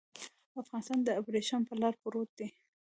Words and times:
افغانستان 0.61 0.99
د 1.03 1.09
ابريښم 1.19 1.61
پر 1.67 1.77
لار 1.81 1.93
پروت 2.01 2.29
دی. 2.39 2.47